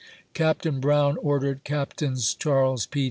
Capt. 0.33 0.67
Brown 0.81 1.17
ordered 1.21 1.63
Capts. 1.63 2.33
Charles 2.33 2.87
P. 2.87 2.99